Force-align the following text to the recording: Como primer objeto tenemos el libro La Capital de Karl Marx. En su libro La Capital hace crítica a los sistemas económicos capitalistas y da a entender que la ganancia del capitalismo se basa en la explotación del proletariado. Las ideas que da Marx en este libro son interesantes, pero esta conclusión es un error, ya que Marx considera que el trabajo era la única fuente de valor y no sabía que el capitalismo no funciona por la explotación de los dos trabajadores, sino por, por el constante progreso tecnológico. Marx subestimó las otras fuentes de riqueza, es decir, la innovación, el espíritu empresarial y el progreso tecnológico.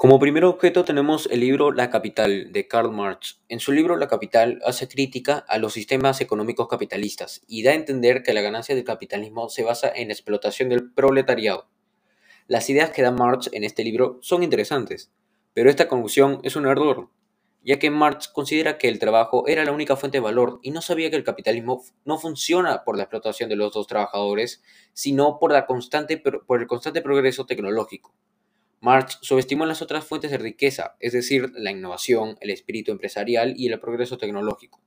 Como 0.00 0.18
primer 0.18 0.46
objeto 0.46 0.82
tenemos 0.86 1.28
el 1.30 1.40
libro 1.40 1.72
La 1.72 1.90
Capital 1.90 2.52
de 2.52 2.66
Karl 2.66 2.90
Marx. 2.90 3.42
En 3.50 3.60
su 3.60 3.70
libro 3.70 3.98
La 3.98 4.08
Capital 4.08 4.58
hace 4.64 4.88
crítica 4.88 5.44
a 5.46 5.58
los 5.58 5.74
sistemas 5.74 6.22
económicos 6.22 6.68
capitalistas 6.68 7.42
y 7.46 7.62
da 7.62 7.72
a 7.72 7.74
entender 7.74 8.22
que 8.22 8.32
la 8.32 8.40
ganancia 8.40 8.74
del 8.74 8.84
capitalismo 8.84 9.50
se 9.50 9.62
basa 9.62 9.92
en 9.94 10.08
la 10.08 10.14
explotación 10.14 10.70
del 10.70 10.90
proletariado. 10.90 11.68
Las 12.46 12.70
ideas 12.70 12.88
que 12.88 13.02
da 13.02 13.10
Marx 13.10 13.50
en 13.52 13.62
este 13.62 13.84
libro 13.84 14.18
son 14.22 14.42
interesantes, 14.42 15.12
pero 15.52 15.68
esta 15.68 15.86
conclusión 15.86 16.40
es 16.44 16.56
un 16.56 16.66
error, 16.66 17.10
ya 17.62 17.78
que 17.78 17.90
Marx 17.90 18.28
considera 18.28 18.78
que 18.78 18.88
el 18.88 18.98
trabajo 18.98 19.46
era 19.48 19.66
la 19.66 19.72
única 19.72 19.96
fuente 19.96 20.16
de 20.16 20.22
valor 20.22 20.60
y 20.62 20.70
no 20.70 20.80
sabía 20.80 21.10
que 21.10 21.16
el 21.16 21.24
capitalismo 21.24 21.84
no 22.06 22.16
funciona 22.16 22.84
por 22.84 22.96
la 22.96 23.02
explotación 23.02 23.50
de 23.50 23.56
los 23.56 23.74
dos 23.74 23.86
trabajadores, 23.86 24.62
sino 24.94 25.38
por, 25.38 25.52
por 26.46 26.62
el 26.62 26.66
constante 26.66 27.02
progreso 27.02 27.44
tecnológico. 27.44 28.14
Marx 28.80 29.18
subestimó 29.20 29.66
las 29.66 29.82
otras 29.82 30.06
fuentes 30.06 30.30
de 30.30 30.38
riqueza, 30.38 30.96
es 31.00 31.12
decir, 31.12 31.52
la 31.54 31.70
innovación, 31.70 32.36
el 32.40 32.50
espíritu 32.50 32.92
empresarial 32.92 33.52
y 33.56 33.68
el 33.68 33.78
progreso 33.78 34.16
tecnológico. 34.16 34.80